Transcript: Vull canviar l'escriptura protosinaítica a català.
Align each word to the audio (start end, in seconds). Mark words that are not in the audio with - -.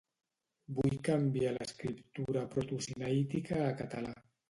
Vull 0.79 0.95
canviar 1.09 1.53
l'escriptura 1.59 2.45
protosinaítica 2.57 3.65
a 3.71 3.73
català. 3.87 4.21